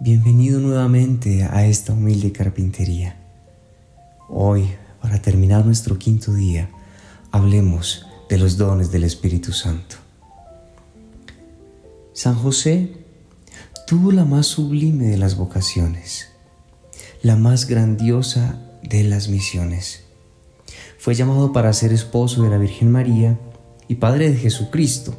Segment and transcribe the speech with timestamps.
[0.00, 3.16] Bienvenido nuevamente a esta humilde carpintería.
[4.28, 4.70] Hoy,
[5.02, 6.70] para terminar nuestro quinto día,
[7.32, 9.96] hablemos de los dones del Espíritu Santo.
[12.12, 12.92] San José
[13.88, 16.28] tuvo la más sublime de las vocaciones,
[17.20, 20.04] la más grandiosa de las misiones.
[20.98, 23.36] Fue llamado para ser esposo de la Virgen María
[23.88, 25.16] y padre de Jesucristo.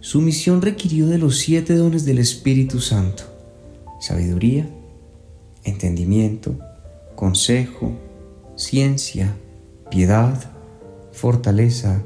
[0.00, 3.35] Su misión requirió de los siete dones del Espíritu Santo
[4.00, 4.68] sabiduría,
[5.64, 6.58] entendimiento,
[7.14, 7.92] consejo,
[8.56, 9.36] ciencia,
[9.90, 10.52] piedad,
[11.12, 12.02] fortaleza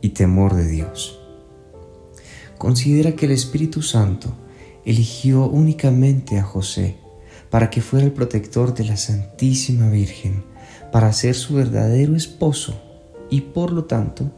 [0.00, 1.20] y temor de Dios.
[2.58, 4.32] Considera que el Espíritu Santo
[4.84, 6.96] eligió únicamente a José
[7.50, 10.44] para que fuera el protector de la Santísima Virgen,
[10.92, 12.80] para ser su verdadero esposo
[13.30, 14.30] y por lo tanto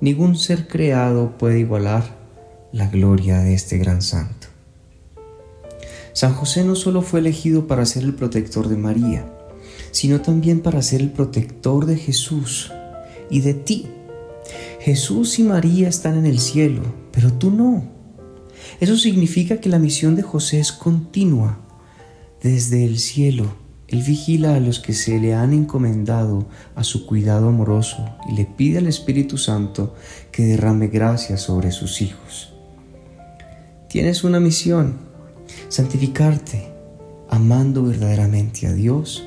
[0.00, 2.18] ningún ser creado puede igualar
[2.72, 4.49] la gloria de este gran santo.
[6.12, 9.26] San José no solo fue elegido para ser el protector de María,
[9.92, 12.72] sino también para ser el protector de Jesús
[13.30, 13.86] y de ti.
[14.80, 17.84] Jesús y María están en el cielo, pero tú no.
[18.80, 21.58] Eso significa que la misión de José es continua.
[22.42, 23.54] Desde el cielo,
[23.88, 28.46] Él vigila a los que se le han encomendado a su cuidado amoroso y le
[28.46, 29.94] pide al Espíritu Santo
[30.32, 32.54] que derrame gracia sobre sus hijos.
[33.88, 35.09] Tienes una misión
[35.68, 36.72] santificarte,
[37.28, 39.24] amando verdaderamente a Dios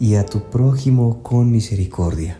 [0.00, 2.38] y a tu prójimo con misericordia.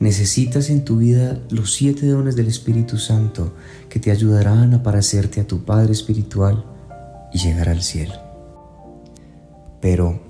[0.00, 3.52] Necesitas en tu vida los siete dones del Espíritu Santo
[3.90, 6.64] que te ayudarán a parecerte a tu Padre Espiritual
[7.34, 8.14] y llegar al cielo.
[9.82, 10.20] Pero,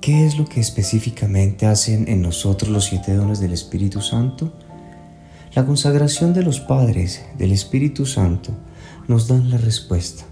[0.00, 4.52] ¿qué es lo que específicamente hacen en nosotros los siete dones del Espíritu Santo?
[5.54, 8.52] La consagración de los padres del Espíritu Santo
[9.08, 10.24] nos dan la respuesta.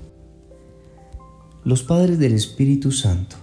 [1.64, 3.36] Los padres del Espíritu Santo,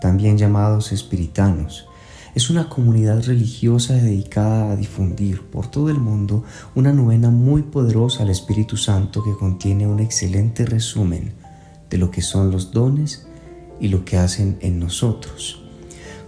[0.00, 1.86] también llamados espiritanos,
[2.34, 8.22] es una comunidad religiosa dedicada a difundir por todo el mundo una novena muy poderosa
[8.22, 11.32] al Espíritu Santo que contiene un excelente resumen
[11.88, 13.26] de lo que son los dones
[13.80, 15.62] y lo que hacen en nosotros.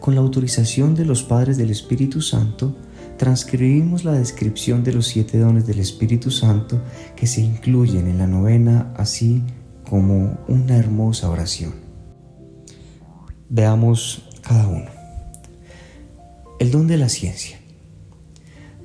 [0.00, 2.74] Con la autorización de los padres del Espíritu Santo,
[3.18, 6.80] transcribimos la descripción de los siete dones del Espíritu Santo
[7.16, 9.42] que se incluyen en la novena, así
[9.84, 11.74] como una hermosa oración.
[13.48, 14.86] Veamos cada uno.
[16.60, 17.58] El don de la ciencia.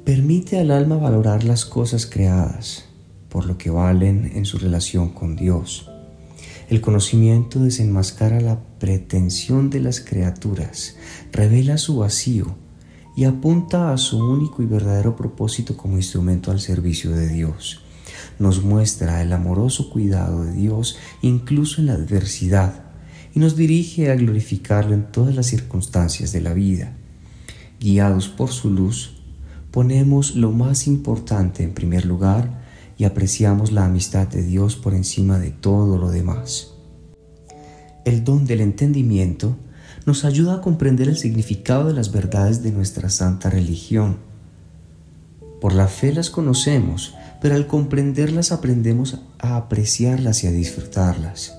[0.04, 2.86] Permite al alma valorar las cosas creadas
[3.30, 5.90] por lo que valen en su relación con Dios.
[6.70, 10.98] El conocimiento desenmascara la pretensión de las criaturas,
[11.32, 12.63] revela su vacío
[13.16, 17.82] y apunta a su único y verdadero propósito como instrumento al servicio de Dios.
[18.40, 22.84] Nos muestra el amoroso cuidado de Dios incluso en la adversidad
[23.36, 26.94] y nos dirige a glorificarlo en todas las circunstancias de la vida.
[27.80, 29.18] Guiados por su luz,
[29.72, 32.64] ponemos lo más importante en primer lugar
[32.98, 36.74] y apreciamos la amistad de Dios por encima de todo lo demás.
[38.06, 39.58] El don del entendimiento
[40.06, 44.18] nos ayuda a comprender el significado de las verdades de nuestra santa religión.
[45.62, 51.58] Por la fe las conocemos, pero al comprenderlas aprendemos a apreciarlas y a disfrutarlas.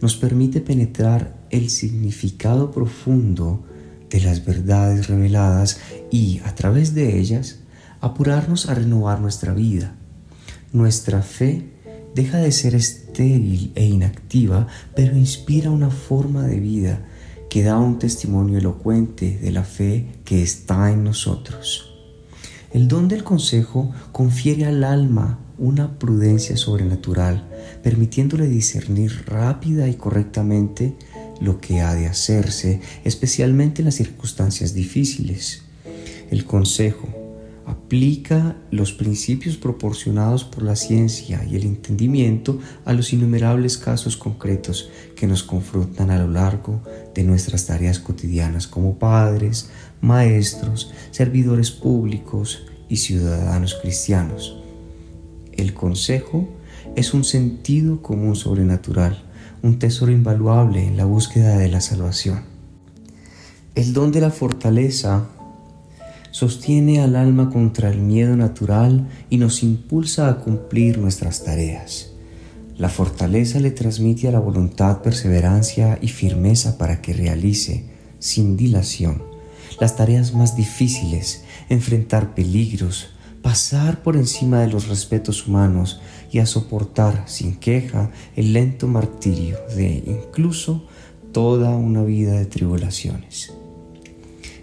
[0.00, 3.64] Nos permite penetrar el significado profundo
[4.08, 5.78] de las verdades reveladas
[6.10, 7.60] y, a través de ellas,
[8.00, 9.94] apurarnos a renovar nuestra vida.
[10.72, 11.70] Nuestra fe
[12.14, 17.06] deja de ser estéril e inactiva, pero inspira una forma de vida
[17.50, 21.92] que da un testimonio elocuente de la fe que está en nosotros.
[22.72, 27.46] El don del consejo confiere al alma una prudencia sobrenatural,
[27.82, 30.96] permitiéndole discernir rápida y correctamente
[31.40, 35.62] lo que ha de hacerse, especialmente en las circunstancias difíciles.
[36.30, 37.19] El consejo
[37.66, 44.90] aplica los principios proporcionados por la ciencia y el entendimiento a los innumerables casos concretos
[45.16, 46.82] que nos confrontan a lo largo
[47.14, 49.70] de nuestras tareas cotidianas como padres,
[50.00, 54.56] maestros, servidores públicos y ciudadanos cristianos.
[55.52, 56.48] El consejo
[56.96, 59.22] es un sentido común sobrenatural,
[59.62, 62.44] un tesoro invaluable en la búsqueda de la salvación.
[63.74, 65.28] El don de la fortaleza
[66.30, 72.10] sostiene al alma contra el miedo natural y nos impulsa a cumplir nuestras tareas.
[72.78, 77.84] La fortaleza le transmite a la voluntad perseverancia y firmeza para que realice,
[78.18, 79.22] sin dilación,
[79.78, 83.08] las tareas más difíciles, enfrentar peligros,
[83.42, 86.00] pasar por encima de los respetos humanos
[86.32, 90.86] y a soportar sin queja el lento martirio de incluso
[91.32, 93.52] toda una vida de tribulaciones.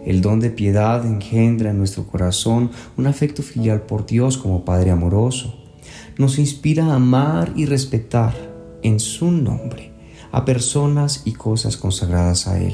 [0.07, 4.91] El don de piedad engendra en nuestro corazón un afecto filial por Dios como Padre
[4.91, 5.53] amoroso.
[6.17, 8.33] Nos inspira a amar y respetar
[8.83, 9.91] en su nombre
[10.31, 12.73] a personas y cosas consagradas a Él,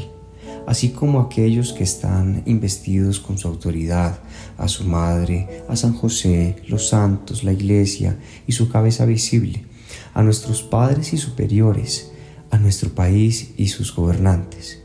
[0.67, 4.19] así como a aquellos que están investidos con su autoridad,
[4.59, 8.15] a su madre, a San José, los santos, la iglesia
[8.45, 9.65] y su cabeza visible,
[10.13, 12.11] a nuestros padres y superiores,
[12.51, 14.82] a nuestro país y sus gobernantes.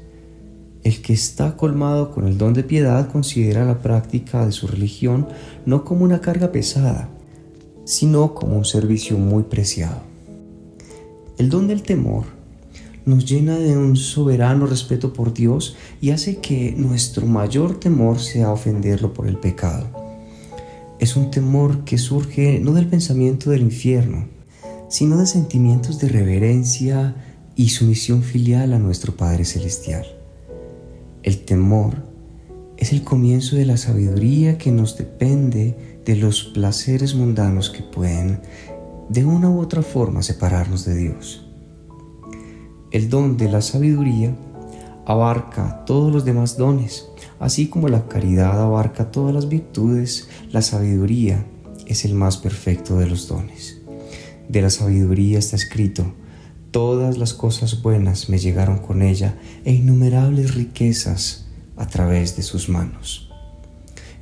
[0.89, 5.29] El que está colmado con el don de piedad considera la práctica de su religión
[5.67, 7.11] no como una carga pesada,
[7.85, 10.01] sino como un servicio muy preciado.
[11.37, 12.25] El don del temor
[13.05, 18.51] nos llena de un soberano respeto por Dios y hace que nuestro mayor temor sea
[18.51, 19.89] ofenderlo por el pecado.
[20.99, 24.27] Es un temor que surge no del pensamiento del infierno,
[24.89, 27.15] sino de sentimientos de reverencia
[27.57, 30.18] y sumisión filial a nuestro Padre Celestial.
[31.29, 32.07] El temor
[32.79, 38.41] es el comienzo de la sabiduría que nos depende de los placeres mundanos que pueden
[39.11, 41.47] de una u otra forma separarnos de Dios.
[42.93, 44.35] El don de la sabiduría
[45.05, 47.11] abarca todos los demás dones,
[47.41, 51.45] así como la caridad abarca todas las virtudes, la sabiduría
[51.85, 53.83] es el más perfecto de los dones.
[54.49, 56.11] De la sabiduría está escrito,
[56.71, 62.69] Todas las cosas buenas me llegaron con ella e innumerables riquezas a través de sus
[62.69, 63.31] manos.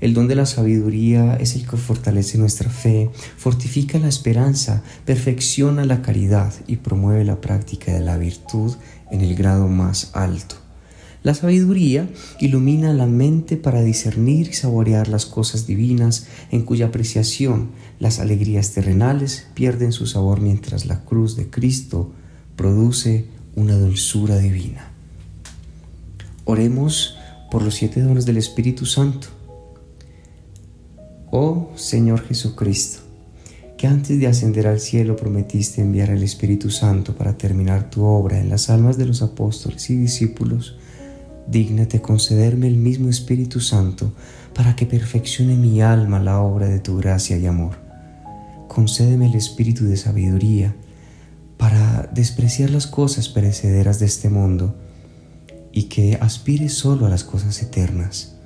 [0.01, 5.85] El don de la sabiduría es el que fortalece nuestra fe, fortifica la esperanza, perfecciona
[5.85, 8.75] la caridad y promueve la práctica de la virtud
[9.11, 10.55] en el grado más alto.
[11.25, 12.09] La sabiduría
[12.39, 18.71] ilumina la mente para discernir y saborear las cosas divinas en cuya apreciación las alegrías
[18.71, 22.13] terrenales pierden su sabor mientras la cruz de Cristo
[22.57, 24.91] produce una dulzura divina.
[26.45, 27.17] Oremos
[27.51, 29.29] por los siete dones del Espíritu Santo.
[31.31, 33.01] Oh Señor Jesucristo,
[33.77, 38.41] que antes de ascender al cielo prometiste enviar al Espíritu Santo para terminar tu obra
[38.41, 40.79] en las almas de los apóstoles y discípulos,
[41.47, 44.13] dígnate concederme el mismo Espíritu Santo
[44.55, 47.77] para que perfeccione mi alma la obra de tu gracia y amor.
[48.69, 50.75] Concédeme el espíritu de sabiduría,
[51.57, 54.75] para despreciar las cosas perecederas de este mundo
[55.73, 58.37] y que aspire solo a las cosas eternas.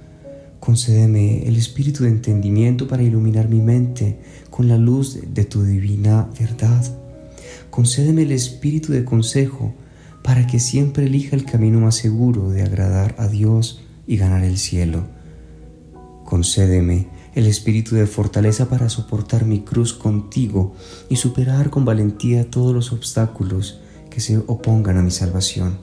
[0.60, 4.20] Concédeme el espíritu de entendimiento para iluminar mi mente
[4.50, 6.84] con la luz de tu divina verdad.
[7.70, 9.74] Concédeme el espíritu de consejo
[10.22, 14.58] para que siempre elija el camino más seguro de agradar a Dios y ganar el
[14.58, 15.04] cielo.
[16.24, 20.74] Concédeme el espíritu de fortaleza para soportar mi cruz contigo
[21.08, 23.80] y superar con valentía todos los obstáculos
[24.10, 25.78] que se opongan a mi salvación.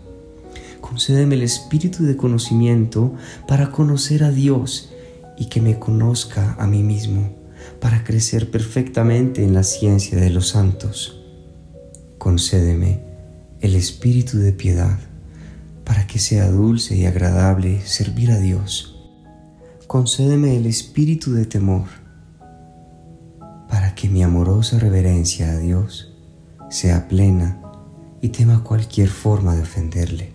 [0.81, 3.13] Concédeme el espíritu de conocimiento
[3.47, 4.89] para conocer a Dios
[5.37, 7.35] y que me conozca a mí mismo,
[7.79, 11.21] para crecer perfectamente en la ciencia de los santos.
[12.17, 13.01] Concédeme
[13.61, 14.99] el espíritu de piedad
[15.83, 18.96] para que sea dulce y agradable servir a Dios
[19.87, 21.85] concédeme el espíritu de temor
[23.69, 26.13] para que mi amorosa reverencia a Dios
[26.69, 27.61] sea plena
[28.21, 30.33] y tema cualquier forma de ofenderle.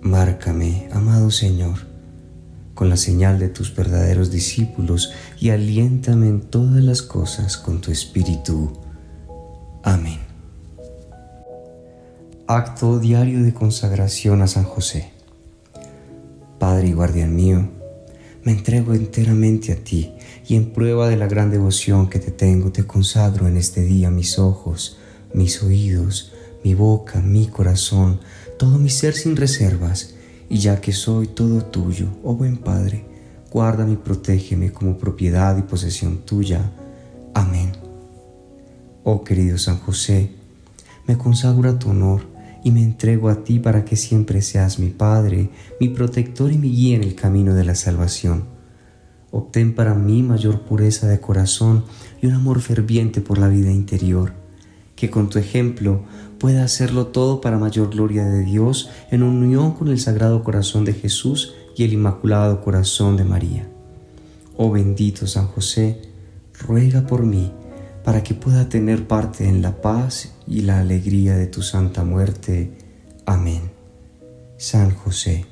[0.00, 1.78] Márcame, amado Señor,
[2.74, 7.90] con la señal de tus verdaderos discípulos y aliéntame en todas las cosas con tu
[7.90, 8.72] espíritu.
[9.82, 10.20] Amén.
[12.46, 15.21] Acto diario de consagración a San José.
[16.84, 17.68] Y guardián mío,
[18.42, 20.14] me entrego enteramente a ti
[20.48, 24.10] y en prueba de la gran devoción que te tengo, te consagro en este día
[24.10, 24.98] mis ojos,
[25.32, 26.32] mis oídos,
[26.64, 28.20] mi boca, mi corazón,
[28.58, 30.14] todo mi ser sin reservas,
[30.48, 33.04] y ya que soy todo tuyo, oh buen Padre,
[33.50, 36.72] guárdame y protégeme como propiedad y posesión tuya.
[37.32, 37.72] Amén.
[39.04, 40.32] Oh querido San José,
[41.06, 42.31] me consagro a tu honor
[42.64, 45.50] y me entrego a ti para que siempre seas mi Padre,
[45.80, 48.44] mi protector y mi guía en el camino de la salvación.
[49.30, 51.84] Obtén para mí mayor pureza de corazón
[52.20, 54.34] y un amor ferviente por la vida interior,
[54.94, 56.02] que con tu ejemplo
[56.38, 60.92] pueda hacerlo todo para mayor gloria de Dios en unión con el Sagrado Corazón de
[60.92, 63.68] Jesús y el Inmaculado Corazón de María.
[64.56, 66.02] Oh bendito San José,
[66.66, 67.52] ruega por mí
[68.04, 72.72] para que pueda tener parte en la paz y la alegría de tu santa muerte.
[73.26, 73.70] Amén.
[74.56, 75.46] San José,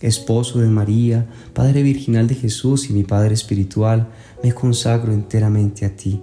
[0.00, 4.08] esposo de María, Padre Virginal de Jesús y mi Padre Espiritual,
[4.42, 6.22] me consagro enteramente a ti.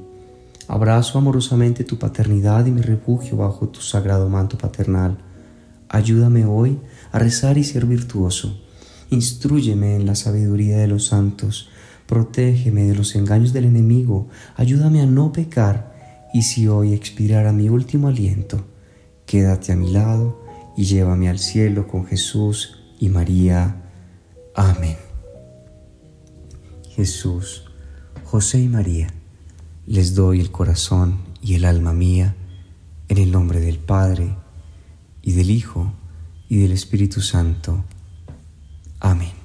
[0.67, 5.17] Abrazo amorosamente tu paternidad y me refugio bajo tu sagrado manto paternal.
[5.89, 6.79] Ayúdame hoy
[7.11, 8.59] a rezar y ser virtuoso.
[9.09, 11.69] Instrúyeme en la sabiduría de los santos.
[12.07, 14.27] Protégeme de los engaños del enemigo.
[14.55, 15.95] Ayúdame a no pecar.
[16.33, 18.65] Y si hoy expirara mi último aliento,
[19.25, 20.41] quédate a mi lado
[20.75, 23.83] y llévame al cielo con Jesús y María.
[24.55, 24.97] Amén.
[26.89, 27.65] Jesús,
[28.23, 29.13] José y María,
[29.85, 32.35] les doy el corazón y el alma mía
[33.07, 34.35] en el nombre del Padre,
[35.21, 35.93] y del Hijo,
[36.49, 37.83] y del Espíritu Santo.
[38.99, 39.36] Amén.